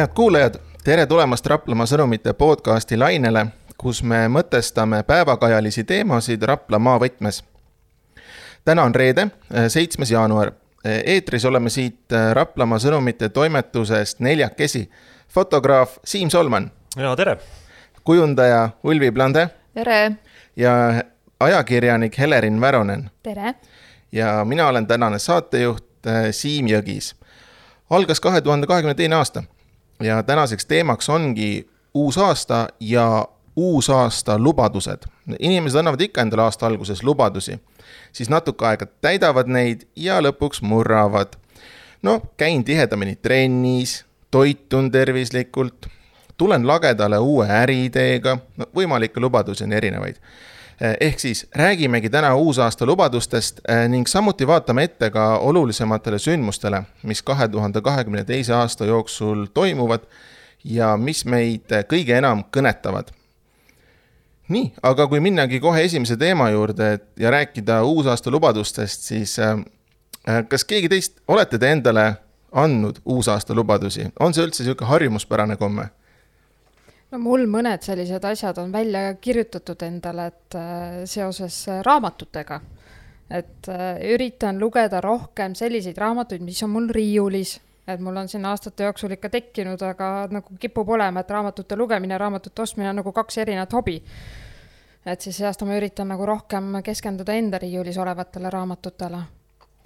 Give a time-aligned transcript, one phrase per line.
[0.00, 0.54] head kuulajad,
[0.84, 3.42] tere tulemast Raplamaa sõnumite podcasti lainele,
[3.76, 7.42] kus me mõtestame päevakajalisi teemasid Rapla maavõtmes.
[8.64, 9.26] täna on reede,
[9.68, 10.52] seitsmes jaanuar.
[10.84, 14.90] eetris oleme siit Raplamaa sõnumite toimetusest neljakesi.
[15.28, 16.70] fotograaf Siim Solman.
[16.96, 17.36] ja tere.
[18.04, 19.48] kujundaja Ulvi Plande.
[19.74, 20.12] tere.
[20.56, 21.02] ja
[21.40, 23.10] ajakirjanik Helerin Väronen.
[23.22, 23.54] tere.
[24.12, 25.84] ja mina olen tänane saatejuht
[26.30, 27.14] Siim Jõgis
[27.90, 29.42] algas kahe tuhande kahekümne teine aasta
[30.00, 34.98] ja tänaseks teemaks ongi uus aasta ja uusaasta lubadused.
[35.38, 37.60] inimesed annavad ikka endale aasta alguses lubadusi,
[38.12, 41.36] siis natuke aega täidavad neid ja lõpuks murravad.
[42.02, 45.86] no käin tihedamini trennis, toitun tervislikult,
[46.36, 50.16] tulen lagedale uue äriideega, no võimalikke lubadusi on erinevaid
[50.80, 57.22] ehk siis räägimegi täna uusaasta lubadustest eh, ning samuti vaatame ette ka olulisematele sündmustele, mis
[57.22, 60.06] kahe tuhande kahekümne teise aasta jooksul toimuvad
[60.64, 63.12] ja mis meid kõige enam kõnetavad.
[64.48, 69.56] nii, aga kui minnagi kohe esimese teema juurde ja rääkida uusaasta lubadustest, siis eh,
[70.48, 72.14] kas keegi teist olete te endale
[72.52, 75.90] andnud uusaasta lubadusi, on see üldse niisugune harjumuspärane komme?
[77.10, 82.60] No mul mõned sellised asjad on välja kirjutatud endale, et äh, seoses äh, raamatutega.
[83.30, 88.44] et äh, üritan lugeda rohkem selliseid raamatuid, mis on mul riiulis, et mul on siin
[88.44, 93.12] aastate jooksul ikka tekkinud, aga nagu kipub olema, et raamatute lugemine, raamatute ostmine on nagu
[93.12, 94.02] kaks erinevat hobi.
[95.06, 99.22] et siis see aasta ma üritan nagu rohkem keskenduda enda riiulis olevatele raamatutele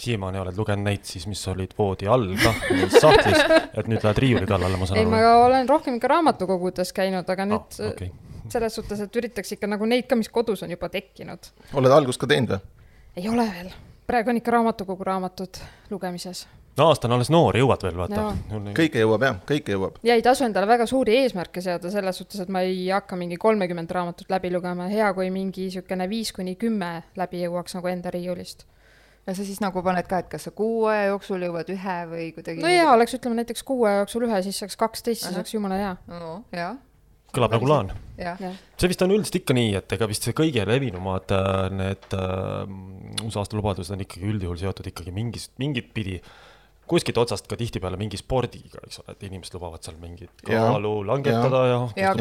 [0.03, 2.61] siiamaani oled lugenud neid siis, mis olid voodi all kah,
[2.99, 3.39] sahtlis,
[3.79, 5.15] et nüüd lähed riiuli kallale, ma saan ei, aru?
[5.15, 8.11] ma olen rohkem ikka raamatukogudes käinud, aga nüüd ah, okay.
[8.53, 11.53] selles suhtes, et üritaks ikka nagu neid ka, mis kodus on juba tekkinud.
[11.79, 12.91] oled algust ka teinud või?
[13.23, 13.71] ei ole veel,
[14.11, 15.63] praegu on ikka raamatukogu raamatud
[15.95, 16.43] lugemises.
[16.77, 18.27] no aasta on alles noor, jõuad veel vaata.
[18.75, 20.03] kõike jõuab jah, kõike jõuab.
[20.03, 23.39] ja ei tasu endale väga suuri eesmärke seada selles suhtes, et ma ei hakka mingi
[23.39, 28.11] kolmekümmend raamatut läbi lugema, hea, kui mingi niisugune viis kuni kümme läbi jõuaks nagu enda
[28.11, 28.67] riiulist
[29.27, 32.31] ja sa siis nagu paned ka, et kas sa kuu aja jooksul jõuad ühe või
[32.37, 32.65] kuidagi?
[32.65, 35.81] no jaa, oleks ütleme näiteks kuu aja jooksul ühe, siis saaks kaksteist, siis oleks jumala
[35.81, 36.35] hea no,.
[36.55, 36.77] jah.
[37.35, 37.93] kõlab nagu plaan.
[38.19, 42.75] see vist on üldiselt ikka nii, et ega vist see kõige levinumad äh, need äh,
[43.25, 46.21] uusaasta lubadused on ikkagi üldjuhul seotud ikkagi mingis, mingit pidi
[46.91, 51.09] kuskilt otsast ka tihtipeale mingi spordiga, eks ole, et inimesed lubavad seal mingit kaalu ja,
[51.09, 52.13] langetada ja, ja,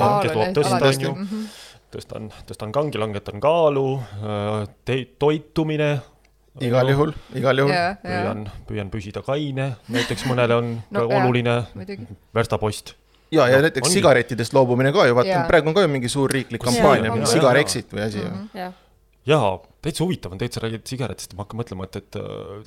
[0.56, 1.12] tõsta, on ju.
[1.12, 1.46] Mhm.
[1.92, 3.88] tõstan, tõstan kangi, langetan kaalu,
[4.24, 5.92] äh, toitumine
[6.62, 7.74] igal juhul, igal juhul.
[8.03, 11.56] püüan, püüan püsida kaine, näiteks mõnele on no, ka oluline
[12.36, 12.94] verstapost.
[13.34, 13.97] ja, ja näiteks Ongi.
[13.97, 17.58] sigarettidest loobumine ka ju, vaata praegu on ka ju mingi suur riiklik kampaania, mingi Sigar
[17.62, 18.78] Exit või asi ju mm -hmm..
[19.31, 19.50] jaa,
[19.81, 22.22] täitsa huvitav on, täitsa räägid sigaretist ma hakkan mõtlema, et, et,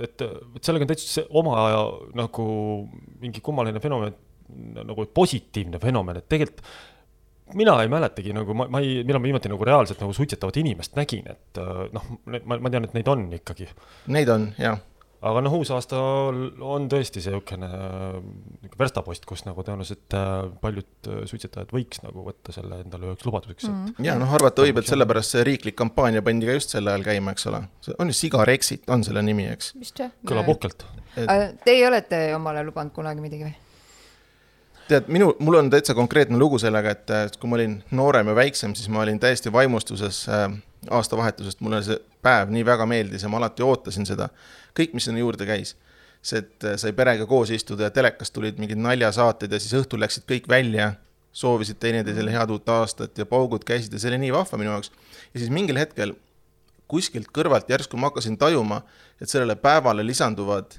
[0.09, 0.27] et,
[0.57, 1.87] et sellega on täitsa oma aja
[2.23, 2.49] nagu
[3.21, 4.19] mingi kummaline fenomen,
[4.83, 6.63] nagu positiivne fenomen, et tegelikult
[7.55, 10.99] mina ei mäletagi nagu ma, ma ei, millal ma viimati nagu reaalselt nagu suitsetavat inimest
[10.99, 13.69] nägin, et äh, noh, ma, ma tean, et neid on ikkagi.
[14.13, 14.81] Neid on, jah.
[15.27, 17.71] aga noh, uusaastal on tõesti niisugune
[18.79, 23.81] verstapost, kus nagu tõenäoliselt äh, paljud suitsetajad võiks nagu võtta selle endale üheks lubaduseks mm.
[23.87, 24.09] -hmm.
[24.11, 27.37] ja noh, arvata võib, et sellepärast see riiklik kampaania pandi ka just sel ajal käima,
[27.37, 27.63] eks ole.
[27.87, 29.75] see on ju Sigar Exit on selle nimi, eks.
[30.27, 30.87] kõlab uhkelt
[31.17, 31.63] et....
[31.65, 33.55] Teie olete omale lubanud kunagi midagi või?
[34.89, 38.75] Tead, minu, mul on täitsa konkreetne lugu sellega, et kui ma olin noorem ja väiksem,
[38.79, 40.47] siis ma olin täiesti vaimustuses äh,
[40.91, 44.29] aastavahetusest, mulle see päev nii väga meeldis ja ma alati ootasin seda.
[44.77, 45.77] kõik, mis sinna juurde käis.
[46.23, 50.01] see, et äh, sai perega koos istuda ja telekast tulid mingid naljasaated ja siis õhtul
[50.03, 50.95] läksid kõik välja,
[51.33, 54.91] soovisid teineteisele head uut aastat ja paugud käisid ja see oli nii vahva minu jaoks.
[55.35, 56.15] ja siis mingil hetkel
[56.89, 58.83] kuskilt kõrvalt järsku ma hakkasin tajuma,
[59.21, 60.79] et sellele päevale lisanduvad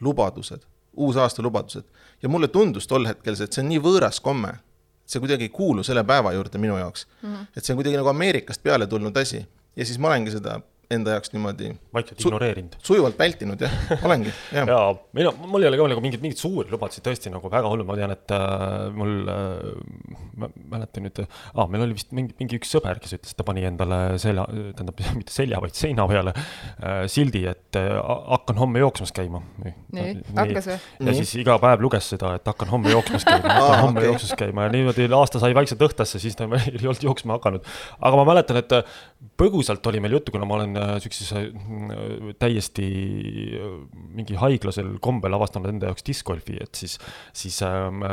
[0.00, 0.66] lubadused
[0.96, 1.84] uusaasta lubadused.
[2.22, 4.54] ja mulle tundus tol hetkel see, et see on nii võõras komme,
[5.06, 7.28] see kuidagi ei kuulu selle päeva juurde minu jaoks mm.
[7.28, 7.46] -hmm.
[7.56, 9.46] et see on kuidagi nagu Ameerikast peale tulnud asi
[9.76, 10.60] ja siis ma olengi seda
[10.92, 12.76] enda jaoks niimoodi vaikselt su ignoreerinud.
[12.84, 13.74] sujuvalt vältinud jah,
[14.08, 14.68] olengi, jah.
[14.70, 14.86] jaa,
[15.18, 17.84] ei no mul ei ole ka nagu mingeid, mingeid suuri lubadusi tõesti nagu väga olnud,
[17.88, 22.56] ma tean, et äh, mul äh,, ma mäletan nüüd ah,, meil oli vist mingi, mingi
[22.56, 24.46] üks sõber, kes ütles, et ta pani endale selja,
[24.78, 27.90] tähendab, mitte selja, vaid seina peale äh, sildi, et äh,
[28.32, 29.42] hakkan homme jooksmas käima.
[29.60, 30.78] nii, hakkas või?
[30.78, 31.18] ja nii.
[31.20, 34.14] siis iga päev luges seda, et hakkan homme jooksmas käima, hakkan ah, homme okay.
[34.14, 37.68] jooksmas käima ja niimoodi aasta sai vaikselt õhtasse, siis ta ei olnud jooksma hakanud.
[38.00, 38.78] aga ma mäletan, et
[39.38, 41.48] põgusalt oli meil juttu, kuna ma olen äh, siukses äh,
[42.40, 42.88] täiesti
[43.58, 43.74] äh,
[44.14, 46.98] mingi haiglasel kombel avastanud enda jaoks discgolfi, et siis,
[47.36, 48.04] siis ähm,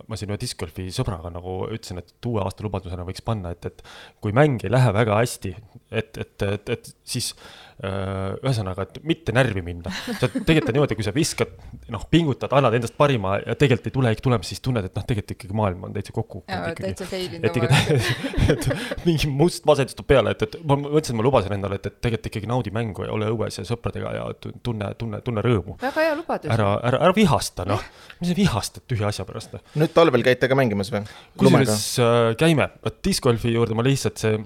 [0.00, 3.84] ma siin ühe discgolfi sõbraga nagu ütlesin, et uue aasta lubadusena võiks panna, et, et
[4.24, 5.54] kui mäng ei lähe väga hästi,
[5.90, 7.34] et, et, et, et siis
[7.80, 9.92] ühesõnaga, et mitte närvi minna.
[10.20, 11.52] sa tegelikult on niimoodi, kui sa viskad,
[11.92, 15.06] noh, pingutad, annad endast parima ja tegelikult ei tule ikka tulemus, siis tunned, et noh,
[15.06, 17.40] tegelikult ikkagi maailm on täitsa kokku kukkunud ikkagi.
[17.42, 17.80] et ikka,
[18.54, 18.68] et
[19.06, 22.30] mingi must masendus tuleb peale, et, et ma mõtlesin, ma lubasin endale, et, et tegelikult
[22.32, 25.80] ikkagi naudi mängu ja ole õues ja sõpradega ja tunne, tunne, tunne rõõmu.
[25.80, 26.52] väga hea lubadus.
[26.52, 27.82] ära, ära, ära vihasta, noh.
[28.20, 29.64] mis sa vihastad tühja asja pärast, noh.
[29.80, 31.04] nüüd talvel käite ka mängimas või?
[31.40, 34.40] kusjuures äh, käime, vot discgolfi juurde ma lihtsalt see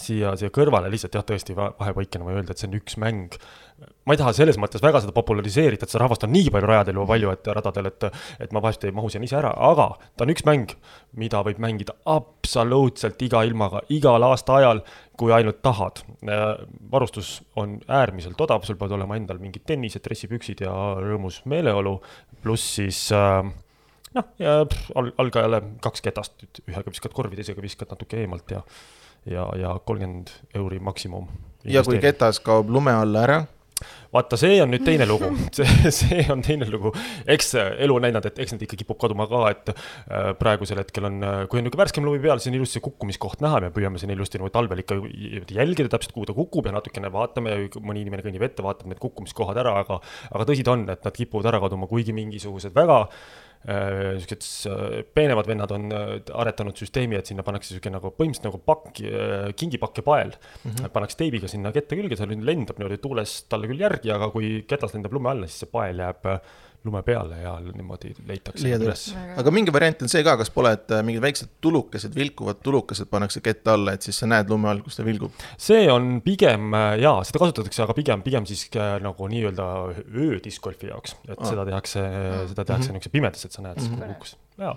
[0.00, 3.36] siia, siia kõrvale lihtsalt jah, tõesti vahepõikena ma ei öelda, et see on üks mäng.
[4.04, 6.98] ma ei taha selles mõttes väga seda populariseerida, et seda rahvast on nii palju rajadel
[6.98, 8.08] juba palju, et radadel, et,
[8.44, 9.86] et ma vahest ei mahu sinna ise ära, aga
[10.16, 10.74] ta on üks mäng,
[11.20, 14.82] mida võib mängida absoluutselt iga ilmaga, igal aastaajal,
[15.20, 16.04] kui ainult tahad.
[16.92, 21.98] varustus on äärmiselt odav, sul peavad olema endal mingid tennised, dressipüksid ja rõõmus meeleolu,
[22.44, 23.44] pluss siis äh,
[24.16, 28.62] noh, ja pff, al algajale kaks ketast, ühega viskad korvi, teisega viskad natuke eemalt ja
[29.26, 31.28] ja, ja kolmkümmend euri maksimum.
[31.64, 33.40] ja kui ketas kaob lume alla ära?
[34.10, 36.92] vaata, see on nüüd teine lugu, see, see on teine lugu.
[37.30, 41.06] eks elu on näidanud, et eks need ikka kipub kaduma ka, et äh, praegusel hetkel
[41.08, 43.72] on, äh, kui on niisugune värskem lumi peal, siis on ilusti see kukkumiskoht näha, me
[43.74, 44.98] püüame siin ilusti nagu talvel ikka
[45.54, 49.62] jälgida täpselt, kuhu ta kukub ja natukene vaatame mõni inimene kõnnib ette, vaatab need kukkumiskohad
[49.62, 50.00] ära, aga,
[50.32, 55.02] aga tõsi ta on, et nad kipuvad ära kaduma, kuigi mingisugused väga Äh, siuksed äh,
[55.14, 59.02] peenemad vennad on äh, aretanud süsteemi, et sinna pannakse sihuke nagu põhimõtteliselt nagu pakk,
[59.60, 60.70] kingipakk ja pael mm.
[60.70, 60.94] -hmm.
[60.94, 64.96] pannakse teibiga sinna kette külge, see lendab niimoodi tuules talle küll järgi, aga kui ketas
[64.96, 66.24] lendab lume alla, siis see pael jääb
[66.84, 69.02] lume peale ja niimoodi leitakse Liiad üles.
[69.40, 73.10] aga mingi variant on see ka, kas pole, et äh, mingid väiksed tulukesed, vilkuvad tulukesed
[73.12, 75.34] pannakse kette alla, et siis sa näed lume all, kus ta vilgub?
[75.60, 79.68] see on pigem äh, jaa, seda kasutatakse, aga pigem, pigem siis äh, nagu nii-öelda
[80.08, 81.46] öödiscgolfi jaoks, et ah.
[81.52, 82.04] seda tehakse,
[82.54, 83.00] seda tehakse mm -hmm.
[83.00, 84.18] niisuguse pimedas, et sa näed mm, -hmm.
[84.24, 84.76] kus, jaa.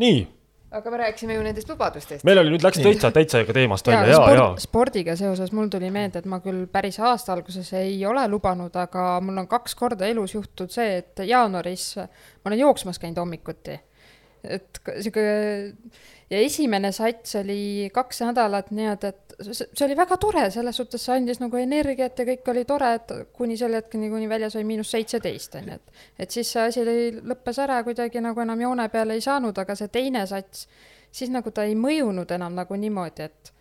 [0.00, 0.39] nii
[0.70, 2.24] aga me rääkisime ju nendest lubadustest.
[2.24, 4.46] meil oli nüüd läks täitsa, täitsa ikka teemast välja ja, ja, ja.
[4.62, 9.06] spordiga seoses mul tuli meelde, et ma küll päris aasta alguses ei ole lubanud, aga
[9.24, 13.80] mul on kaks korda elus juhtunud see, et jaanuaris ma olen jooksmas käinud hommikuti.
[14.44, 15.24] et sihuke
[16.30, 21.16] ja esimene sats oli kaks nädalat nii-öelda, et see oli väga tore, selles suhtes see
[21.18, 24.92] andis nagu energiat ja kõik oli tore, et kuni selle hetkeni, kuni väljas oli miinus
[24.94, 26.02] seitseteist, on ju, et.
[26.26, 26.84] et siis see asi
[27.20, 30.68] lõppes ära kuidagi nagu enam joone peale ei saanud, aga see teine sats,
[31.10, 33.56] siis nagu ta ei mõjunud enam nagu niimoodi, et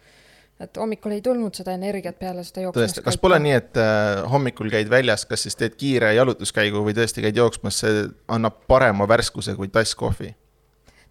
[0.59, 2.99] et hommikul ei tulnud seda energiat peale seda jooksmist.
[3.05, 7.23] kas pole nii, et äh, hommikul käid väljas, kas siis teed kiire jalutuskäigu või tõesti
[7.23, 10.33] käid jooksmas, see annab parema värskuse kui tass kohvi?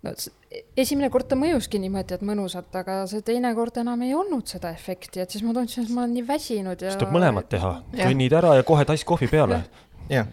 [0.06, 0.12] No
[0.78, 4.70] esimene kord ta mõjuski niimoodi, et mõnusalt, aga see teine kord enam ei olnud seda
[4.74, 6.92] efekti, et siis ma tundsin, et ma olen nii väsinud ja.
[6.92, 9.62] siis tuleb mõlemat teha, kõnnid ära ja kohe tass kohvi peale.
[10.12, 10.30] jah.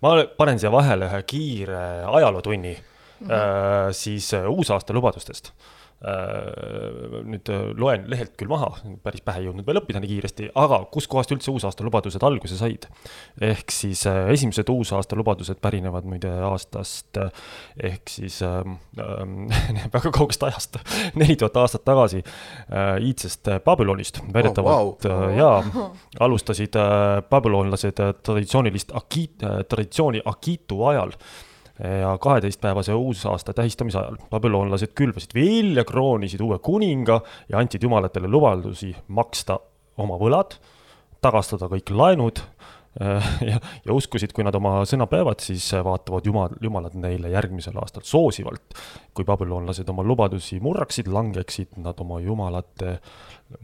[0.00, 3.34] ma panen siia vahele ühe kiire ajalootunni mm, -hmm.
[3.36, 5.52] äh, siis äh, uusaasta lubadustest
[6.00, 8.70] nüüd äh, loen lehelt küll maha,
[9.04, 12.86] päris pähe ei jõudnud veel õppida nii kiiresti, aga kuskohast üldse uusaasta lubadused alguse said?
[13.44, 18.62] ehk siis äh, esimesed uusaasta lubadused pärinevad muide aastast ehk siis äh,
[18.96, 20.80] äh, väga kaugest ajast,
[21.20, 25.36] neli tuhat aastat tagasi äh, iidsest Babylonist, väidetavalt oh, wow.
[25.36, 25.52] ja
[26.24, 31.49] alustasid äh, babülonlased traditsioonilist akiit- äh,, traditsiooni Akitu ajal äh,
[31.80, 38.92] ja kaheteistpäevase uusaasta tähistamise ajal babüloonlased külvasid vilja, kroonisid uue kuninga ja andsid jumalatele lubadusi
[39.08, 39.58] maksta
[40.00, 40.56] oma võlad,
[41.24, 42.42] tagastada kõik laenud
[43.00, 47.80] äh, ja, ja uskusid, kui nad oma sõna peavad, siis vaatavad jumal, jumalad neile järgmisel
[47.80, 48.76] aastal soosivalt.
[49.14, 52.98] kui babüloonlased oma lubadusi murraksid, langeksid nad oma jumalate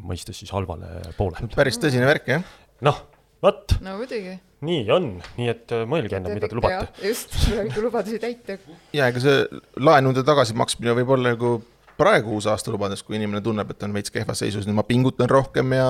[0.02, 1.49] mõistes siis halvale poole.
[1.55, 2.52] päris tõsine värk, jah?
[2.81, 3.07] noh,
[3.45, 3.79] vot.
[3.85, 6.89] no muidugi nii on, nii et äh, mõelge enne, mida te lubate.
[7.05, 8.57] just, tuleb ikka lubadusi täita.
[8.97, 11.59] ja ega see laenude tagasimaksmine võib olla nagu
[12.01, 15.77] praegu uusaasta lubades, kui inimene tunneb, et on veits kehvas seisus, nüüd ma pingutan rohkem
[15.77, 15.89] ja,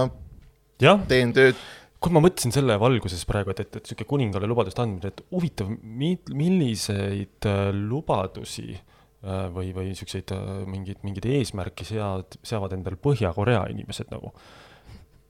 [0.82, 0.96] ja.
[1.10, 1.58] teen tööd.
[2.02, 5.70] kui ma mõtlesin selle valguses praegu, et, et, et sihuke kuningale lubaduste andmine, et huvitav,
[5.86, 10.34] milliseid äh, lubadusi äh, või, või siukseid
[10.70, 14.34] mingeid, mingeid eesmärke sead, seavad endale Põhja-Korea inimesed nagu.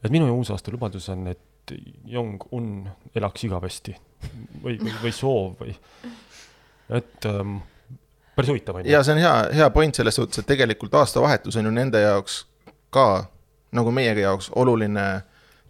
[0.04, 1.45] et minu uusaasta lubadus on, et
[2.06, 3.96] Jong-un elaks igavesti
[4.62, 5.74] või, või, või soov või,
[6.98, 7.58] et ähm,
[8.36, 8.92] päris huvitav on ju.
[8.92, 12.44] ja see on hea, hea point selles suhtes, et tegelikult aastavahetus on ju nende jaoks
[12.94, 13.26] ka
[13.76, 15.06] nagu meiegi jaoks oluline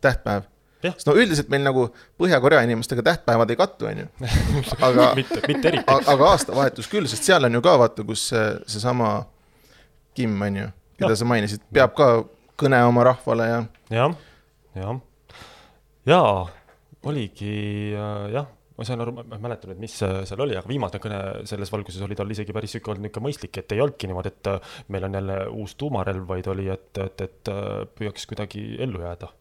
[0.00, 0.46] tähtpäev.
[0.82, 1.88] sest no üldiselt meil nagu
[2.20, 4.06] Põhja-Korea inimestega tähtpäevad ei kattu, on ju.
[4.88, 5.98] aga mitte, mitte eriti.
[6.12, 9.16] aga aastavahetus küll, sest seal on ju ka vaata, kus see, seesama
[10.14, 11.20] Kim on ju, keda ja.
[11.20, 12.10] sa mainisid, peab ka
[12.60, 13.58] kõne oma rahvale ja.
[13.92, 14.16] jah,
[14.76, 14.96] jah
[16.06, 16.46] jaa,
[17.06, 17.56] oligi
[17.94, 21.22] äh, jah, ma saan aru, ma ei mäleta nüüd, mis seal oli, aga viimane kõne
[21.48, 24.52] selles valguses oli tal isegi päris sihuke olnud niisugune mõistlik, et ei olnudki niimoodi, et
[24.52, 29.02] äh, meil on jälle uus tuumarelv, vaid oli, et, et, et äh, püüaks kuidagi ellu
[29.04, 29.32] jääda.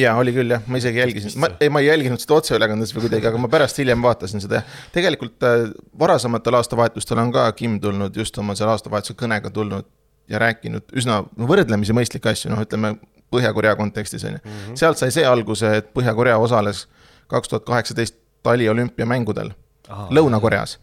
[0.00, 3.06] Jaa, oli küll jah, ma isegi jälgisin, ma, ei, ma ei jälginud seda otseülekandes või
[3.06, 5.66] kuidagi, aga ma pärast hiljem vaatasin seda ja tegelikult äh,
[6.00, 9.88] varasematel aastavahetustel on ka Kim tulnud just oma selle aastavahetuse kõnega tulnud
[10.32, 12.94] ja rääkinud üsna no, võrdlemisi mõistlikke asju, noh, ütleme
[13.32, 14.56] Põhja-Korea kontekstis on ju.
[14.78, 16.86] sealt sai see alguse, et Põhja-Korea osales
[17.32, 19.52] kaks tuhat kaheksateist taliolümpiamängudel
[19.88, 20.78] Lõuna-Koreas.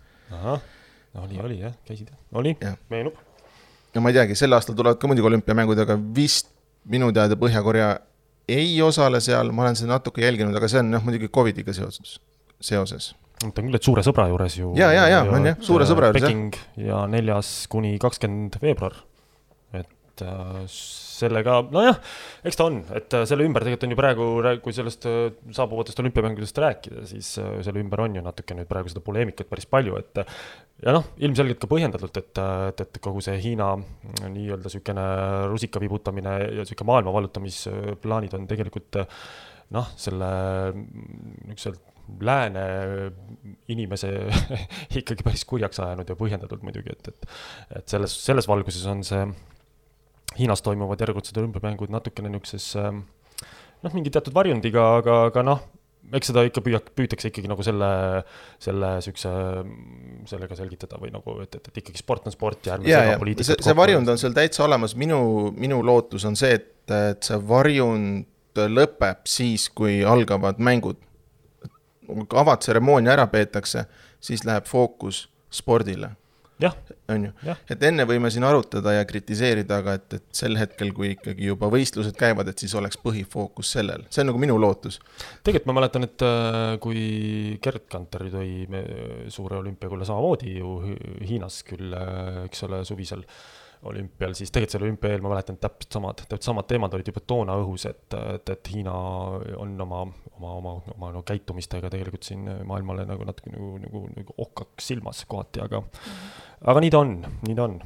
[1.23, 3.13] oli, oli jah, käisid oli Jah., meenub.
[3.95, 6.51] ja ma ei teagi, sel aastal tulevad ka muidugi olümpiamängud, aga vist
[6.89, 7.95] minu teada Põhja-Korea
[8.49, 12.17] ei osale seal, ma olen seda natuke jälginud, aga see on jah, muidugi Covidiga seoses,
[12.61, 13.11] seoses.
[13.43, 14.73] mõtlen küll, et suure sõbra juures ju.
[14.77, 16.25] Jaa, jaa, jaa, on jah, suure sõbra juures.
[16.25, 16.57] Peking
[16.89, 18.97] ja neljas kuni kakskümmend veebruar.
[20.19, 21.97] Et äh, sellega, nojah,
[22.47, 24.27] eks ta on, et äh, selle ümber tegelikult on ju praegu,
[24.63, 25.19] kui sellest äh,
[25.55, 29.99] saabuvatest olümpiamängudest rääkida, siis selle ümber on ju natuke nüüd praegu seda poleemikat päris palju,
[29.99, 30.23] et
[30.85, 35.05] ja noh, ilmselgelt ka põhjendatult, et, et, et kogu see Hiina mm, nii-öelda niisugune
[35.51, 39.03] rusika vibutamine ja niisugune maailma vallutamisplaanid on tegelikult
[39.75, 40.33] noh, selle
[40.79, 41.77] niisuguse
[42.25, 42.61] lääne
[43.69, 44.09] inimese
[45.01, 47.27] ikkagi päris kurjaks ajanud ja põhjendatult muidugi, et, et
[47.77, 49.21] et selles, selles valguses on see
[50.37, 53.03] Hiinas toimuvad järjekordsed olümpiamängud natukene niisuguses ähm,
[53.83, 55.63] noh, mingi teatud varjundiga, aga, aga noh,
[56.15, 57.89] eks seda ikka püüa, püütakse ikkagi nagu selle,
[58.61, 59.33] selle niisuguse,
[60.29, 63.19] sellega selgitada või nagu, et, et, et ikkagi sport on sport ja ärme ja, sega
[63.21, 65.19] poliitikat see, see varjund on seal täitsa olemas, minu,
[65.57, 68.27] minu lootus on see, et, et see varjund
[68.59, 70.97] lõpeb siis, kui algavad mängud.
[72.09, 73.85] kui avatseremoonia ära peetakse,
[74.19, 76.09] siis läheb fookus spordile,
[77.09, 77.31] on ju.
[77.71, 81.69] Et enne võime siin arutada ja kritiseerida, aga et, et sel hetkel, kui ikkagi juba
[81.71, 84.99] võistlused käivad, et siis oleks põhifookus sellel, see on nagu minu lootus.
[85.43, 87.05] tegelikult ma mäletan, et äh, kui
[87.63, 88.51] Gerd Kanter tõi
[89.31, 91.95] suure olümpiakulla samamoodi ju Hi- Hiinas küll,
[92.45, 93.23] eks ole, suvisel
[93.83, 97.07] olümpial, siis tegelikult selle olümpia eel ma mäletan, et täpselt samad, täpselt samad teemad olid
[97.11, 98.95] juba toona õhus, et, et, et Hiina
[99.61, 100.01] on oma,
[100.35, 105.23] oma, oma, oma no, käitumistega tegelikult siin maailmale nagu natuke nagu, nagu, nagu okkaks silmas
[105.29, 105.83] kohati, aga
[106.67, 107.15] aga nii ta on,
[107.47, 107.77] nii ta on.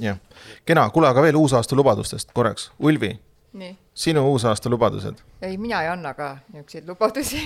[0.00, 0.22] jah,
[0.68, 3.12] kena, kuule, aga veel uusaasta lubadustest korraks, Ulvi,
[3.60, 3.74] nii,
[4.04, 5.20] sinu uusaasta lubadused?
[5.44, 7.42] ei mina ei anna ka niisuguseid lubadusi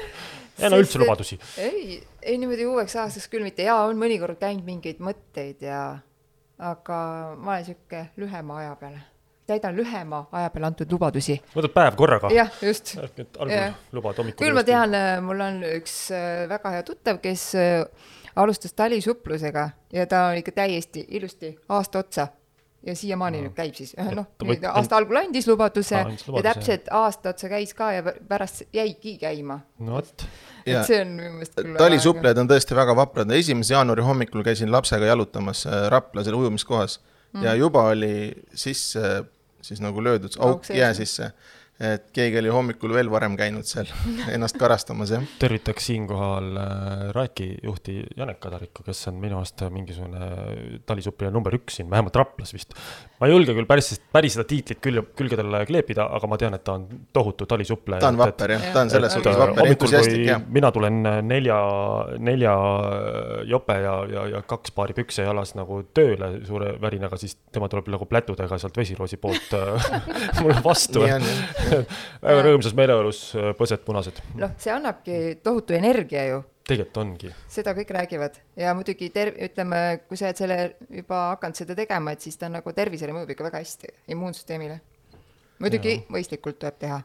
[0.58, 0.98] ei no üldse.
[0.98, 1.38] lubadusi.
[1.58, 5.84] ei, ei niimoodi uueks aastaks küll mitte, jaa, on mõnikord käinud mingeid mõtteid ja
[6.58, 6.98] aga
[7.38, 9.00] ma olen sihuke lühema aja peale,
[9.46, 11.40] täidan lühema aja peale antud lubadusi.
[11.56, 12.30] võtad päev korraga.
[12.34, 12.96] jah, just.
[13.02, 14.44] et algul lubad hommikul.
[14.44, 14.94] küll ma tean,
[15.24, 17.82] mul on üks äh, väga hea tuttav, kes äh,
[18.36, 22.28] alustas talisupplusega ja ta on ikka täiesti ilusti aasta otsa
[22.86, 27.32] ja siiamaani nüüd käib siis, noh ta, nüüd aasta algul andis lubaduse ja täpselt aasta
[27.34, 29.60] otsa käis ka ja pä- pärast jäigi käima.
[29.78, 30.26] no vot,
[30.64, 34.44] Ja et see on minu meelest küll talisuplejad on tõesti väga vaprad, esimese jaanuari hommikul
[34.46, 37.00] käisin lapsega jalutamas äh, Rapla seal ujumiskohas
[37.32, 37.42] mm.
[37.44, 38.14] ja juba oli
[38.54, 39.24] sisse
[39.64, 40.96] siis nagu löödud Auk jää jah.
[40.96, 41.32] sisse.
[41.80, 43.88] Et keegi oli hommikul veel varem käinud seal
[44.34, 45.24] ennast karastamas, jah.
[45.40, 50.28] tervitaks siinkohal äh, Raeki juhti Janek Kadarikku, kes on minu arust mingisugune
[50.86, 52.76] talisuplija number üks siin, vähemalt Raplas vist.
[53.18, 56.62] ma ei julge küll päris, päris seda tiitlit külge, külgedele kleepida, aga ma tean, et
[56.62, 58.04] ta on tohutu talisuppleja.
[58.06, 60.46] ta on vapper jah, ta on selles suhtes et vapper, entusiastlik jah.
[60.46, 61.58] mina tulen nelja,
[62.22, 62.54] nelja
[63.50, 67.90] jope ja, ja, ja kaks paari pükse jalas nagu tööle suure värinaga, siis tema tuleb
[67.90, 69.90] nagu plätudega sealt vesiroosi poolt äh,
[70.44, 71.02] mulle vastu.
[71.02, 71.63] nii on jah.
[72.24, 73.20] Väga rõõmsas meeleolus,
[73.58, 74.20] põsed punased.
[74.40, 77.30] noh, see annabki tohutu energia ju, tegelikult ongi.
[77.50, 82.14] seda kõik räägivad ja muidugi ter-, ütleme, kui sa oled selle juba hakanud seda tegema,
[82.14, 84.78] et siis ta nagu tervisele mõjub ikka väga hästi, immuunsüsteemile.
[85.62, 87.02] muidugi mõistlikult tuleb teha.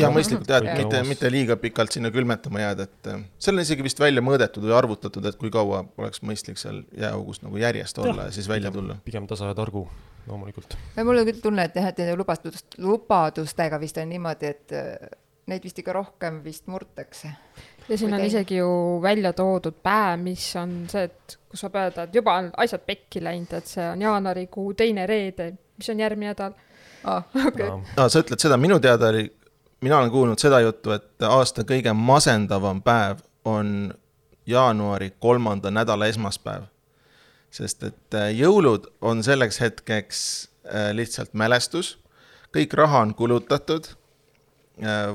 [0.00, 3.62] ja mõistlikult jah, et mitte, mitte liiga pikalt sinna külmetama jääda, et äh, seal on
[3.62, 7.98] isegi vist välja mõõdetud või arvutatud, et kui kaua oleks mõistlik seal jääaugus nagu järjest
[8.02, 8.98] olla ja siis välja tulla.
[9.04, 9.86] pigem tasa ja targu,
[10.30, 10.76] loomulikult.
[11.04, 15.10] mul on küll tunne, et jah, et nende lubadust, lubadustega vist on niimoodi, et äh,
[15.50, 17.30] neid vist ikka rohkem vist murtakse.
[17.88, 18.26] ja siin on teine.
[18.26, 18.70] isegi ju
[19.02, 23.22] välja toodud päev, mis on see, et kus saab öelda, et juba on asjad pekki
[23.24, 26.54] läinud, et see on jaanuarikuu teine reede, mis on järgmine nädal.
[27.04, 27.70] aa, okei.
[27.96, 29.24] aa, sa ütled seda, minu teada oli,
[29.80, 33.94] mina olen kuulnud seda juttu, et aasta kõige masendavam päev on
[34.46, 36.68] jaanuari kolmanda nädala esmaspäev.
[37.50, 40.20] Sest et äh, jõulud on selleks hetkeks
[40.64, 41.98] äh, lihtsalt mälestus,
[42.54, 43.96] kõik raha on kulutatud,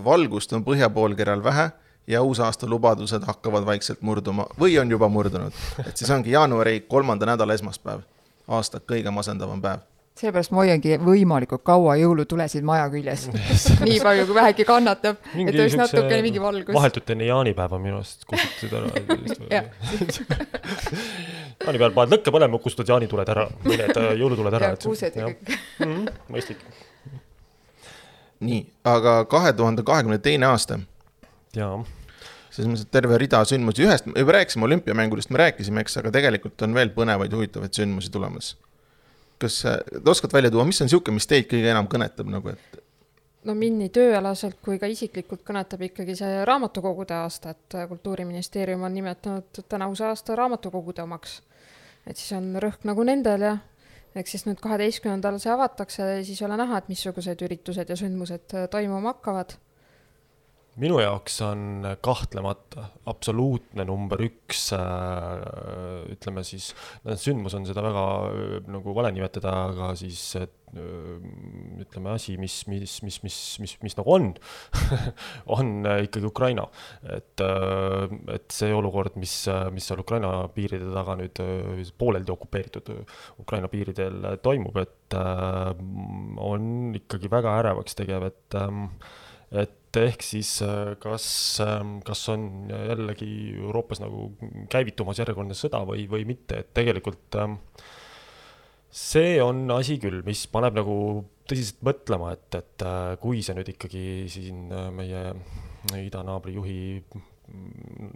[0.05, 1.71] valgust on põhjapoolkeral vähe
[2.07, 5.53] ja uusaasta lubadused hakkavad vaikselt murduma või on juba murdunud.
[5.87, 8.03] et siis ongi jaanuari kolmanda nädala esmaspäev,
[8.47, 9.81] aasta kõige masendavam päev.
[10.15, 13.21] Sellepärast ma hoiangi võimalikult kaua jõulutulesid maja küljes.
[13.87, 16.75] nii palju, kui vähegi kannatab, et oleks natukene mingi valgus.
[16.75, 18.87] vahetult enne jaanipäeva minu arust kustutasid ära
[21.65, 24.67] jaanipäeval paned lõkke põlema, kustutad jaanituled ära, need äh, jõulutuled ära.
[24.73, 25.39] ja kuused ja kõik.
[26.31, 26.59] mõistlik.
[28.45, 30.79] nii, aga kahe tuhande kahekümne teine aasta,
[31.55, 31.73] jaa,
[32.51, 36.13] selles mõttes, et terve rida sündmusi, ühest me juba rääkisime olümpiamängudest, me rääkisime, eks, aga
[36.15, 38.55] tegelikult on veel põnevaid, huvitavaid sündmusi tulemas.
[39.41, 42.81] Kas sa oskad välja tuua, mis on niisugune, mis teid kõige enam kõnetab nagu, et
[43.45, 48.93] no mind nii tööalaselt kui ka isiklikult kõnetab ikkagi see raamatukogude aasta, et Kultuuriministeerium on
[48.93, 51.41] nimetanud tänavuse aasta raamatukogude omaks.
[52.07, 53.57] et siis on rõhk nagu nendel ja
[54.15, 57.97] eks siis nüüd kaheteistkümnendal see avatakse ja siis ei ole näha, et missugused üritused ja
[57.99, 59.57] sündmused äh, toimuma hakkavad.
[60.81, 66.73] Minu jaoks on kahtlemata absoluutne number üks äh,, ütleme siis,
[67.21, 72.97] sündmus on seda väga äh, nagu vale nimetada, aga siis äh, ütleme asi, mis, mis,
[73.05, 74.31] mis, mis, mis, mis nagu on,
[75.57, 76.67] on äh, ikkagi Ukraina.
[77.15, 77.43] et,
[78.33, 79.37] et see olukord, mis,
[79.75, 85.15] mis seal Ukraina piiride taga nüüd äh, pooleldi okupeeritud äh, Ukraina piiridel äh, toimub, et
[85.15, 85.71] äh,
[86.43, 88.89] on ikkagi väga ärevaks tegev, et ähm,
[89.51, 91.27] et ehk siis äh, kas,
[92.07, 94.31] kas on jällegi Euroopas nagu
[94.71, 97.59] käivitumas järjekordne sõda või, või mitte, et tegelikult ähm,
[98.89, 100.97] see on asi küll, mis paneb nagu
[101.49, 105.23] tõsiselt mõtlema, et, et äh, kui see nüüd ikkagi siin äh, meie
[106.01, 106.79] idanaabri juhi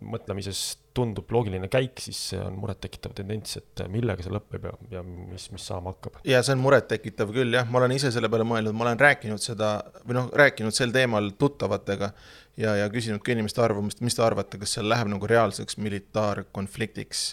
[0.09, 0.59] mõtlemises
[0.97, 5.47] tundub loogiline käik, siis see on murettekitav tendents, et millega see lõpeb ja, ja mis,
[5.53, 6.19] mis saama hakkab.
[6.27, 9.43] ja see on murettekitav küll jah, ma olen ise selle peale mõelnud, ma olen rääkinud
[9.43, 12.11] seda või noh, rääkinud sel teemal tuttavatega
[12.59, 17.29] ja, ja küsinud ka inimeste arvamust, mis te arvate, kas seal läheb nagu reaalseks militaarkonfliktiks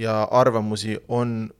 [0.00, 1.50] ja arvamusi on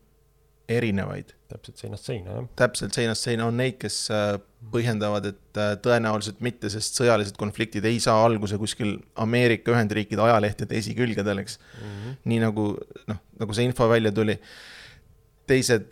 [0.71, 2.49] erinevaid täpselt seinast seina, jah.
[2.59, 4.35] täpselt seinast seina on neid, kes äh,
[4.73, 10.79] põhjendavad, et äh, tõenäoliselt mitte, sest sõjalised konfliktid ei saa alguse kuskil Ameerika Ühendriikide ajalehtede
[10.79, 11.89] esikülgedel, eks mm.
[11.89, 12.21] -hmm.
[12.33, 12.67] nii nagu
[13.11, 14.39] noh, nagu see info välja tuli.
[15.50, 15.91] teised,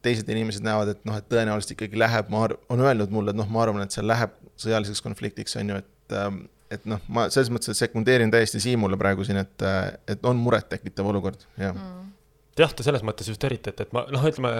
[0.00, 3.36] teised inimesed näevad, et noh, et tõenäoliselt ikkagi läheb, ma arv-, on öelnud mulle, et
[3.36, 6.38] noh, ma arvan, et seal läheb sõjaliseks konfliktiks, on ju, et ähm,
[6.72, 9.64] et noh, ma selles mõttes, sekundeerin täiesti Siimule praegu siin, et,
[10.08, 12.04] et on murettekitav olukord ja mm.
[12.60, 14.52] jah, ta selles mõttes just eriti, et, et ma noh, ütleme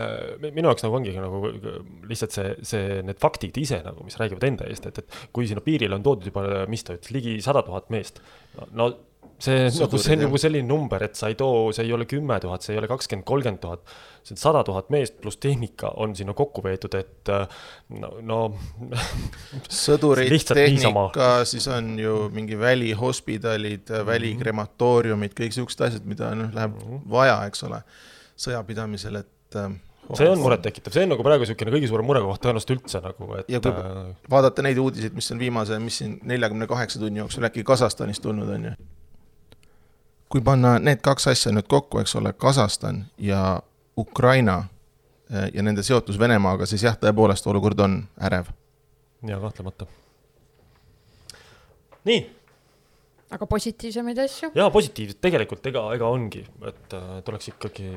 [0.43, 1.41] mi- minu jaoks nagu ongi nagu
[2.11, 5.63] lihtsalt see, see, need faktid ise nagu, mis räägivad enda eest, et, et kui sinna
[5.65, 8.23] piirile on toodud juba, mis ta ütles, ligi sada tuhat meest.
[8.75, 8.91] no
[9.43, 12.37] see, nagu see on nagu selline number, et sa ei too, see ei ole kümme
[12.43, 13.95] tuhat, see ei ole kakskümmend, kolmkümmend tuhat.
[14.25, 17.47] see on sada tuhat meest pluss tehnika on sinna kokku veetud, et äh,
[18.01, 18.41] no, no
[19.85, 21.09] sõdurid, Lihtsalt niisama.
[21.13, 24.07] tehnika, siis on ju mingi välihospidalid mm, -hmm.
[24.13, 27.03] välikrematooriumid, kõik siuksed asjad, mida noh, läheb mm -hmm.
[27.11, 27.83] vaja, eks ole,
[28.47, 29.75] sõjapidamisel, et äh,
[30.13, 33.49] see on murettekitav, see on nagu praegu niisugune kõige suurem murekoht tõenäoliselt üldse nagu, et
[33.53, 37.45] Ja kui- äh, vaadata neid uudiseid, mis on viimase, mis siin neljakümne kaheksa tunni jooksul
[37.49, 38.75] äkki Kasahstanist tulnud on ju.
[40.29, 43.63] Kui panna need kaks asja nüüd kokku, eks ole, Kasahstan ja
[43.97, 44.65] Ukraina
[45.31, 48.49] eh, ja nende seotus Venemaaga, siis jah, tõepoolest olukord on ärev.
[49.27, 49.87] jaa, kahtlemata.
[52.05, 52.25] nii
[53.35, 54.51] aga positiivsemaid asju?
[54.55, 57.89] jaa, positiivset tegelikult ega, ega ongi, et äh, tuleks ikkagi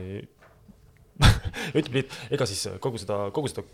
[1.77, 3.65] ütleme nii, et ega siis kogu seda, kogu seda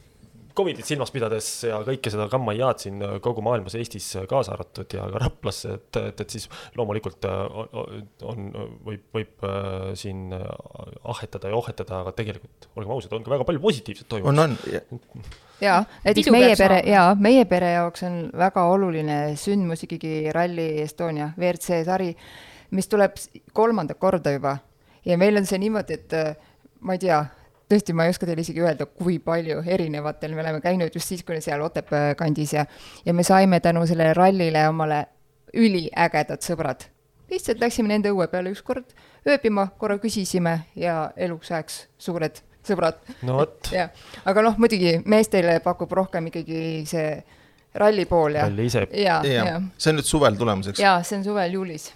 [0.54, 5.22] Covidit silmas pidades ja kõike seda kammaiaad siin kogu maailmas, Eestis kaasa arvatud ja ka
[5.24, 6.46] Raplasse, et, et, et siis
[6.78, 7.40] loomulikult äh,
[7.82, 8.52] on, on,
[8.86, 13.64] võib, võib äh, siin ahetada ja ohetada, aga tegelikult olgem ausad, on ka väga palju
[13.64, 14.44] positiivset on, toimunud.
[14.44, 15.26] on,
[15.64, 20.68] jaa, näiteks Pidu meie pere, jaa, meie pere jaoks on väga oluline sündmus ikkagi Rally
[20.84, 22.12] Estonia WRC sari,
[22.78, 23.18] mis tuleb
[23.54, 24.58] kolmandat korda juba.
[25.06, 26.36] ja meil on see niimoodi, et äh,
[26.82, 27.24] ma ei tea,
[27.74, 31.26] tõesti, ma ei oska teile isegi öelda, kui palju erinevatel me oleme käinud just siis,
[31.26, 32.66] kui seal Otepää kandis ja
[33.06, 35.06] ja me saime tänu sellele rallile omale
[35.54, 36.88] üliägedad sõbrad.
[37.30, 38.94] lihtsalt läksime nende õue peale ükskord
[39.28, 43.92] ööbima, korra küsisime ja eluks ajaks suured sõbrad no vot, jah,
[44.26, 47.08] aga noh, muidugi meestele pakub rohkem ikkagi see
[47.80, 48.86] ralli pool ja, Ralli ise.
[48.94, 50.82] ja, ja jah, see on nüüd suvel tulemas, eks.
[50.84, 51.90] ja see on suvel juulis.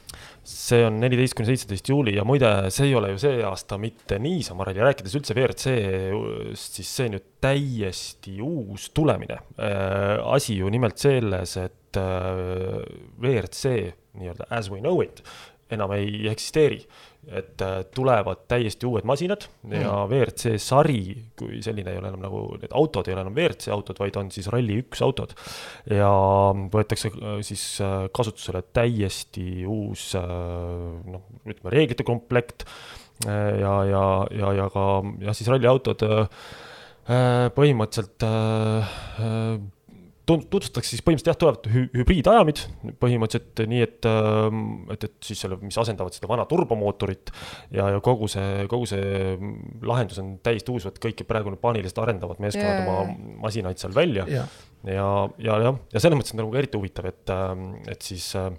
[0.48, 4.20] See on neliteist kuni seitseteist juuli ja muide, see ei ole ju see aasta mitte
[4.24, 9.42] niisama ralli, rääkides üldse WRC-st, siis see on ju täiesti uus tulemine.
[10.24, 12.82] asi ju nimelt selles, et äh,
[13.20, 13.76] WRC
[14.18, 15.22] nii-öelda as we know it
[15.74, 16.82] enam ei eksisteeri.
[17.28, 22.44] et äh, tulevad täiesti uued masinad ja WRC sari kui selline ei ole enam nagu,
[22.56, 25.34] need autod ei ole enam WRC autod, vaid on siis Rally1 autod.
[25.92, 26.12] ja
[26.72, 32.64] võetakse äh, siis äh, kasutusele täiesti uus noh, ütleme reeglite komplekt
[33.26, 34.86] ja, ja, ja, ja ka
[35.26, 36.04] jah, siis ralliautod
[37.58, 38.24] põhimõtteliselt
[40.28, 42.62] äh, äh, tutvustatakse siis põhimõtteliselt jah, tulevad hü hübriidajamid,
[43.02, 44.62] põhimõtteliselt nii, et, ähm,
[44.94, 47.32] et, et siis selle, mis asendavad seda vana turbomootorit
[47.76, 49.38] ja, ja kogu see, kogu see
[49.88, 52.88] lahendus on täiesti uus, et kõik praegu need paanilised arendavad meeskonnad yeah.
[52.88, 54.56] oma masinaid seal välja yeah.
[54.84, 55.10] ja,
[55.42, 58.52] ja jah, ja selles mõttes on nagu eriti huvitav, et, ähm, et siis äh,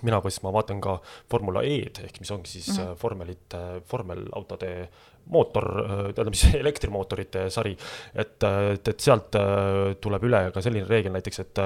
[0.00, 0.98] mina põhimõtteliselt, ma vaatan ka
[1.30, 3.00] Formula E-d ehk mis ongi siis mm -hmm.
[3.02, 4.72] vormelite, vormelautode
[5.32, 5.66] mootor,
[6.16, 7.74] tähendab siis elektrimootorite sari,
[8.14, 11.62] et, et, et sealt äh, tuleb üle ka selline reegel näiteks, et,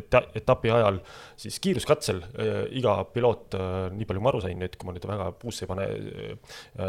[0.00, 1.00] et etapi ajal
[1.38, 3.56] siis kiiruskatsel äh, iga piloot,
[3.94, 5.86] nii palju ma aru sain nüüd, kui ma nüüd väga puusse ei pane,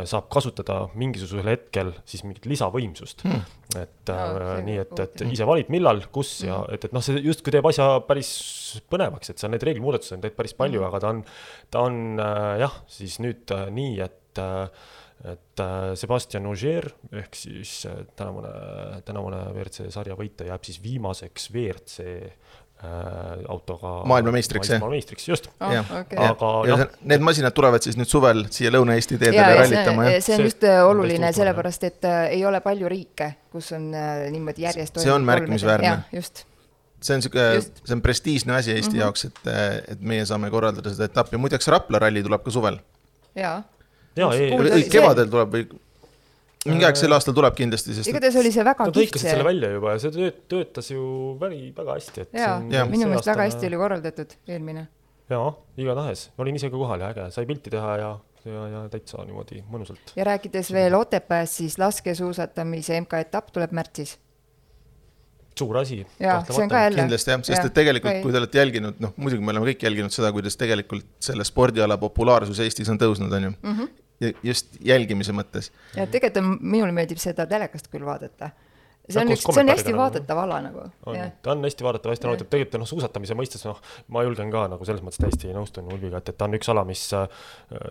[0.09, 3.25] saab kasutada mingisugusel hetkel siis mingit lisavõimsust.
[3.27, 3.45] Hmm..
[3.77, 7.53] et no, nii, et, et ise valid, millal, kus ja et, et noh, see justkui
[7.53, 8.31] teeb asja päris
[8.91, 11.21] põnevaks, et seal neid reeglimuudatusi on tegelikult päris palju mm., aga ta on,
[11.73, 14.87] ta on äh, jah, siis nüüd äh, nii, et äh,
[15.27, 18.51] et äh, Sebastian Ogier ehk siis äh, tänavune,
[19.05, 24.79] tänavune WRC sarja võitja jääb siis viimaseks WRC äh, autoga maailmameistriks, jah?
[24.79, 25.73] maailmameistriks, just oh,.
[25.99, 26.21] Okay.
[26.23, 30.21] aga ja noh, need masinad tulevad siis nüüd suvel siia Lõuna-Eesti teedele rallitama, jah?
[30.23, 34.29] see on just see, oluline, sellepärast et äh, ei ole palju riike, kus on äh,
[34.31, 35.97] niimoodi järjest see on märkimisväärne.
[36.15, 36.45] just
[37.03, 39.03] see on sihuke, see on prestiižne asi Eesti mm -hmm.
[39.03, 42.79] jaoks, et, et meie saame korraldada seda etappi, muideks Rapla ralli tuleb ka suvel.
[43.35, 43.59] jaa.
[44.17, 44.85] Jaa, ei.
[44.91, 45.67] kevadel tuleb või
[46.67, 49.73] mingi aeg sel aastal tuleb kindlasti, sest igatahes oli see väga Nad lõikasid selle välja
[49.75, 51.03] juba ja see tööt-, töötas ju
[51.41, 52.55] väri, väga hästi, et jaa,
[52.89, 54.87] minu meelest väga hästi oli korraldatud, eelmine.
[55.31, 58.15] jaa, igatahes, olin ise ka kohal ja äge, sai pilti teha ja
[58.47, 60.13] ja, ja täitsa niimoodi mõnusalt.
[60.15, 64.17] ja rääkides veel Otepääst, siis laskesuusatamise MK-etapp tuleb märtsis
[65.59, 66.01] suur asi.
[66.19, 69.85] kindlasti jah, sest ja, et tegelikult kui te olete jälginud, noh muidugi me oleme kõik
[69.89, 73.75] jälginud seda, kuidas tegelikult selle spordiala populaarsus Eestis on tõusnud, on ju mm.
[73.75, 73.91] -hmm.
[74.23, 75.71] ja just jälgimise mõttes.
[75.95, 78.51] ja tegelikult on, minule meeldib seda telekast küll vaadata
[79.09, 80.85] see on üks, see on hästi vaadatav ala nagu.
[81.03, 83.79] ta on hästi vaadatav, hästi nauditav, tegelikult noh, suusatamise mõistes noh,
[84.13, 86.83] ma julgen ka nagu selles mõttes täiesti nõustun Ulviga, et, et ta on üks ala,
[86.87, 87.25] mis äh,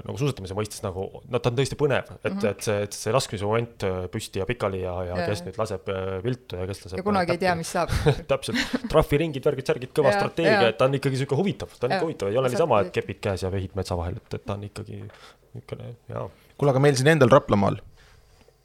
[0.07, 2.51] nagu suusatamise mõistes nagu, no ta on tõesti põnev, et mm, -hmm.
[2.53, 5.59] et see, et see laskmise moment äh, püsti ja pikali ja, ja, ja kes nüüd
[5.61, 7.03] laseb äh, viltu ja kes laseb.
[7.03, 7.95] ja kunagi ei tea, mis saab.
[8.33, 12.07] Täpselt, trahviringid, värgid, särgid, kõva strateegia, et ta on ikkagi sihuke huvitav, ta on ikka
[12.07, 14.67] huvitav, ei ole niisama, et kepid käes ja vehid metsa vahel, et, et ta on
[14.69, 16.29] ikkagi niisugune, jaa.
[16.57, 17.81] kuule, aga meil siin endal Raplamaal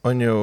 [0.03, 0.37] on ju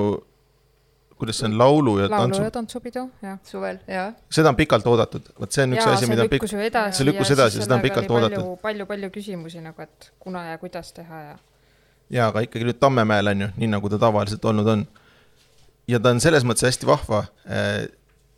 [1.20, 2.40] kuidas see on, laulu ja laulu tantsu?
[2.40, 3.36] laulu ja tantsupidu, jah.
[3.46, 4.14] suvel, jah.
[4.32, 7.62] seda on pikalt oodatud, vot see on üks ja, asi, mida pikk, see lükkus edasi,
[7.64, 8.50] seda on pikalt oodatud.
[8.64, 11.38] palju-palju küsimusi nagu, et kuna ja kuidas teha ja.
[12.08, 14.84] ja, aga ikkagi nüüd Tammemäel on ju, nii nagu ta tavaliselt olnud on.
[15.90, 17.86] ja ta on selles mõttes hästi vahva äh,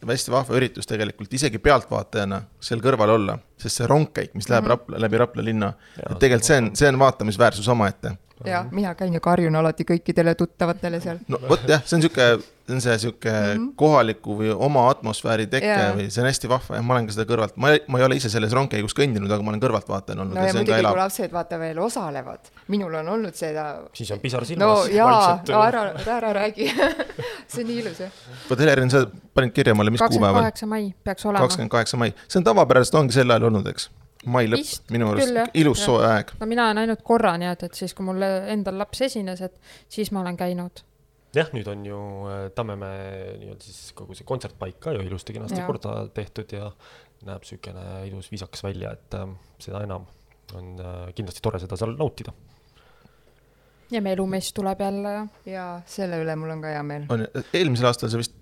[0.09, 4.67] hästi vahva üritus tegelikult, isegi pealtvaatajana seal kõrval olla, sest see rongkäik, mis läheb mm
[4.67, 4.77] -hmm.
[4.77, 8.17] Rapla, läbi Rapla linna, et tegelikult see on, see on vaatamisväärsus omaette
[8.47, 11.21] ja mina käin ja karjun alati kõikidele tuttavatele seal.
[11.29, 12.27] no vot jah, see on sihuke,
[12.67, 13.69] see on see sihuke mm -hmm.
[13.77, 15.95] kohaliku või oma atmosfääri teke yeah.
[15.97, 18.19] või see on hästi vahva ja ma olen ka seda kõrvalt, ma, ma ei ole
[18.21, 20.37] ise selles rongkäigus kõndinud, aga ma olen kõrvaltvaatajana olnud.
[20.37, 23.67] no ja, ja muidugi, kui lapsed vaata veel osalevad, minul on olnud seda.
[23.93, 24.67] siis on pisar silmas.
[24.67, 26.71] no jaa, no ära, ära, ära räägi
[27.51, 28.23] see on nii ilus jah.
[28.51, 30.43] vot Helerin, sa panid kirja mulle, mis kuupäeval?
[30.43, 31.45] kakskümmend kaheksa mai peaks olema.
[31.47, 33.91] kakskümmend kaheksa mai, see on tavapäraselt ongi sel ajal olnud, eks
[34.31, 36.33] mai lõpp, minu arust ilus soe aeg.
[36.41, 39.57] no mina olen ainult korra nii-öelda, et siis, kui mul endal laps esines, et
[39.91, 40.85] siis ma olen käinud.
[41.37, 41.99] jah, nüüd on ju
[42.31, 45.67] äh, Tammemäe nii-öelda siis kogu see kontsertpaik ka ju ilusti kenasti ja.
[45.67, 46.71] korda tehtud ja
[47.27, 49.29] näeb niisugune ilus viisakas välja, et äh,
[49.63, 50.07] seda enam
[50.59, 52.35] on äh, kindlasti tore seda seal nautida.
[53.91, 55.27] ja Melumees tuleb jälle ja.
[55.47, 57.09] ja selle üle mul on ka hea meel.
[57.11, 58.39] on, eelmisel aastal see vist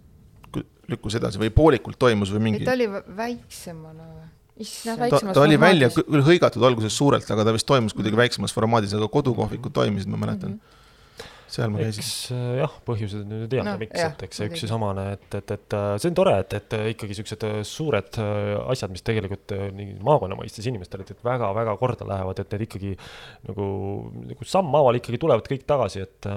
[0.90, 2.66] lükkus edasi või poolikult toimus või mingi?
[2.66, 4.28] ta oli väiksemana või?
[4.60, 8.94] Ta, ta oli välja küll hõigatud alguses suurelt, aga ta vist toimus kuidagi väiksemas formaadis,
[8.98, 10.60] aga kodukohvikud toimisid, ma mäletan mm.
[10.60, 10.78] -hmm
[11.50, 12.04] seal ma käisin.
[12.04, 15.06] eks äh, jah, põhjused nüüd ei teata no,, miks, et eks see üks ja samane,
[15.16, 19.04] et, et, et äh, see on tore, et, et äh, ikkagi siuksed suured asjad, mis
[19.06, 22.96] tegelikult nii maakonna mõistes inimestele, väga-väga korda lähevad, et need ikkagi
[23.50, 23.68] nagu,
[24.30, 26.30] nagu sammhaaval ikkagi tulevad kõik tagasi, et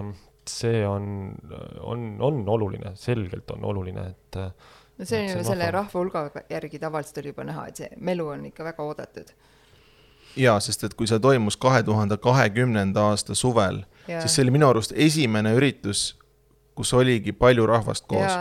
[0.49, 1.05] see on,
[1.88, 4.39] on, on oluline, selgelt on oluline, et
[4.97, 8.27] no see on ju selle rahva hulga järgi tavaliselt oli juba näha, et see melu
[8.36, 9.34] on ikka väga oodatud.
[10.36, 14.69] jaa, sest et kui see toimus kahe tuhande kahekümnenda aasta suvel, siis see oli minu
[14.69, 16.13] arust esimene üritus,
[16.75, 18.38] kus oligi palju rahvast koos.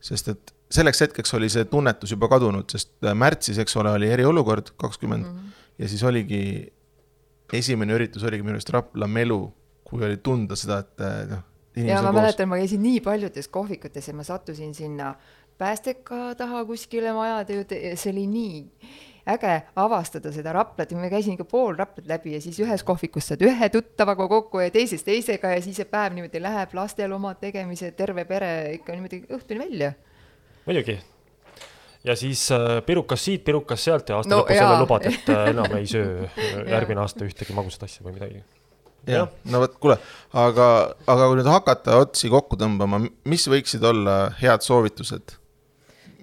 [0.00, 4.10] sest et selleks hetkeks oli see tunnetus juba kadunud, sest äh, märtsis, eks ole, oli
[4.10, 5.64] eriolukord kakskümmend mm -hmm.
[5.78, 6.72] ja siis oligi,
[7.52, 9.54] esimene üritus oligi minu arust Rapla melu,
[9.84, 11.42] kui oli tunda seda, et äh, noh,
[11.76, 12.20] ja ma koos.
[12.20, 15.14] mäletan, ma käisin nii paljudes kohvikutes ja ma sattusin sinna
[15.58, 18.62] päästeka taha kuskile majade juurde ja see oli nii
[19.24, 23.30] äge avastada seda Raplat ja ma käisin ikka pool Raplat läbi ja siis ühes kohvikus
[23.30, 27.40] saad ühe tuttavaga kokku ja teises teisega ja siis see päev niimoodi läheb, lastel omad
[27.40, 29.92] tegemised, terve pere ikka niimoodi õhtuni välja.
[30.66, 30.98] muidugi.
[32.04, 35.48] ja siis äh, pirukas siit, pirukas sealt ja aasta No lõpus jälle lubad, et äh,
[35.54, 38.44] enam ei söö äh, järgmine aasta ühtegi magusat asja või midagi.
[39.08, 39.96] jah, no vot, kuule,
[40.32, 40.68] aga,
[41.06, 45.38] aga kui nüüd hakata otsi kokku tõmbama, mis võiksid olla head soovitused?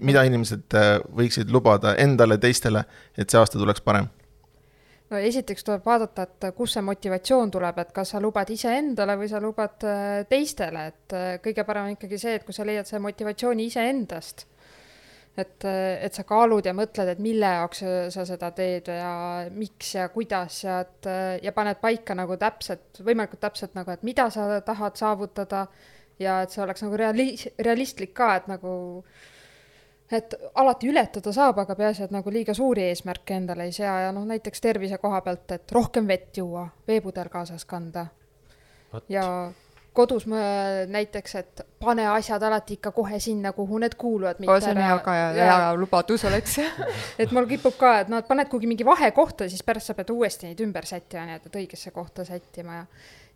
[0.06, 2.84] Mida inimesed äh, võiksid lubada endale, teistele,
[3.18, 4.10] et see aasta tuleks parem?
[5.12, 9.28] no esiteks tuleb vaadata, et kust see motivatsioon tuleb, et kas sa lubad iseendale või
[9.32, 12.88] sa lubad äh, teistele, et äh, kõige parem on ikkagi see, et kui sa leiad
[12.88, 14.46] selle motivatsiooni iseendast,
[15.42, 19.12] et, et sa kaalud ja mõtled, et mille jaoks sa, seda teed ja
[19.56, 21.08] miks ja kuidas ja et
[21.44, 25.66] ja paned paika nagu täpselt, võimalikult täpselt nagu, et mida sa tahad saavutada
[26.22, 28.74] ja et see oleks nagu reali-, realistlik ka, et nagu
[30.12, 34.12] et alati ületada saab, aga peaasi, et nagu liiga suuri eesmärke endale ei sea ja
[34.16, 38.06] noh, näiteks tervise koha pealt, et rohkem vett juua, veepudel kaasas kanda.
[39.10, 39.26] Ja
[39.94, 40.42] kodus ma
[40.88, 44.40] näiteks, et pane asjad alati ikka kohe sinna, kuhu need kuuluvad.
[44.40, 46.60] see on hea ka ja hea lubadus oleks.
[47.22, 50.10] et mul kipub ka, et noh, et paned kuhugi mingi vahekohta, siis pärast sa pead
[50.10, 52.86] uuesti neid ümber sättima, nii et, et õigesse kohta sättima ja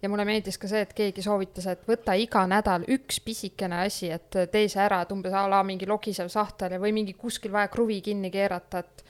[0.06, 4.12] ja mulle meeldis ka see, et keegi soovitas, et võta iga nädal üks pisikene asi,
[4.14, 7.72] et tee see ära, et umbes a la mingi logisev sahtel või mingi kuskil vaja
[7.74, 9.06] kruvi kinni keerata, et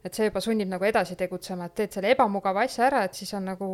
[0.00, 3.34] et see juba sunnib nagu edasi tegutsema, et teed selle ebamugava asja ära, et siis
[3.36, 3.66] on nagu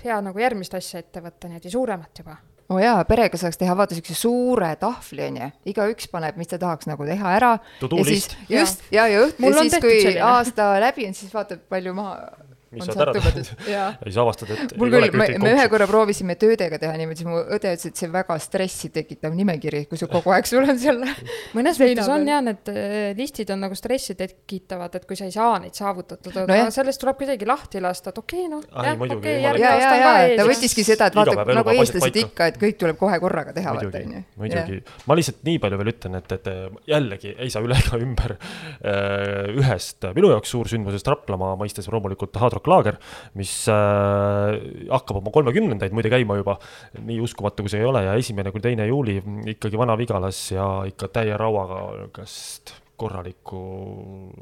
[0.00, 2.36] hea nagu järgmist asja ette võtta, niimoodi suuremat juba.
[2.72, 6.88] oo jaa, perega saaks teha vaata siukse suure tahvli onju, igaüks paneb, mis ta tahaks
[6.88, 7.52] nagu teha ära.
[7.84, 10.24] Ja siis just ja, ja õhtul Mul on siis, kui selline.
[10.24, 12.32] aasta läbi on, siis vaatad, palju maha
[12.76, 13.88] Mis on sa oled ära jaa.
[13.96, 17.28] Ja siis avastad, et mul küll, me, me ühe korra proovisime töödega teha niimoodi, siis
[17.28, 20.66] mu õde ütles, et see on väga stressi tekitav nimekiri, kui sul kogu aeg sul
[20.66, 21.00] on seal
[21.56, 25.34] mõnes mõttes on jah, need äh, listid on nagu stressi tekitavad, et kui sa ei
[25.34, 28.98] saa neid saavutatud, aga no, sellest tuleb kuidagi lahti lasta, et okei okay,, noh, jah,
[29.00, 30.50] muidugi, okei, järgmine ja, ja, aasta on ja ka ta ees.
[30.52, 34.04] võttiski seda, et vaata nagu eestlased ikka, et kõik tuleb kohe korraga teha, vaata muidugi
[34.10, 36.52] onju., muidugi, ma lihtsalt nii palju veel ütlen, et, et
[36.92, 42.58] jällegi ei saa üle ega ümber äh, ühest minu jaoks suursündmusest Raplamaa mõistes loomulikult Hard
[42.58, 42.98] Rock Laager,
[43.38, 44.56] mis äh,
[44.90, 46.56] hakkab oma kolmekümnendaid muide käima juba,
[47.02, 49.18] nii uskumatu kui see ei ole ja esimene kuni teine juuli
[49.52, 53.60] ikkagi Vana-Vigalas ja ikka täie rauaga niisugust korralikku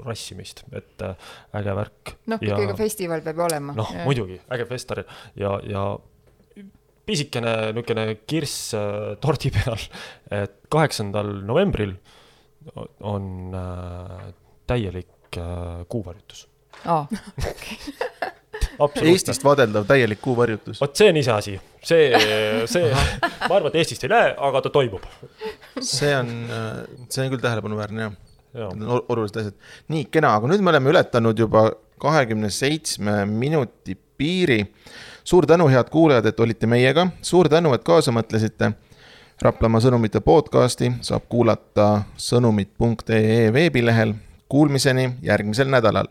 [0.06, 2.14] rassimist, et äh, äge värk.
[2.30, 3.74] noh, ikka iga festival peab olema.
[3.76, 5.04] noh, muidugi, äge festival
[5.40, 5.84] ja, ja
[7.04, 9.88] pisikene niisugune kirss äh, tordi peal,
[10.42, 11.96] et kaheksandal novembril
[13.04, 13.52] on
[14.64, 15.36] täielik
[15.90, 16.46] kuuvarjutus.
[16.86, 17.06] Aa,
[19.02, 20.80] Eestist vaadeldav täielik kuuvarjutus.
[20.80, 21.54] vot see on iseasi,
[21.86, 22.08] see,
[22.70, 22.88] see,
[23.48, 25.04] ma arvan, et Eestist ei näe, aga ta toimub.
[25.80, 26.30] see on,
[27.08, 28.14] see on küll tähelepanuväärne jah.
[28.70, 29.54] On ol- olulised asjad.
[29.90, 31.68] nii, kena, aga nüüd me oleme ületanud juba
[32.02, 34.60] kahekümne seitsme minuti piiri.
[35.24, 38.72] suur tänu, head kuulajad, et olite meiega, suur tänu, et kaasa mõtlesite.
[39.42, 44.14] Raplamaa sõnumite podcasti saab kuulata sõnumid.ee veebilehel.
[44.48, 46.06] Kuulmiseni järgmisel nädalal